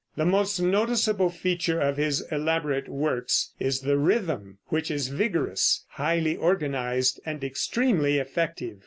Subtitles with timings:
[0.17, 6.35] The most noticeable feature of his elaborate works is the rhythm, which is vigorous, highly
[6.35, 8.77] organized and extremely effective.